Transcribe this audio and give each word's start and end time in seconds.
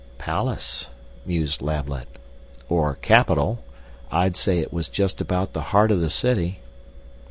"Palace," 0.17 0.87
mused 1.27 1.61
Lablet, 1.61 2.07
"or 2.67 2.95
capitol. 3.03 3.59
I'd 4.11 4.35
say 4.35 4.57
it 4.57 4.73
was 4.73 4.89
just 4.89 5.21
about 5.21 5.53
the 5.53 5.61
heart 5.77 5.91
of 5.91 6.01
the 6.01 6.09
city." 6.09 6.59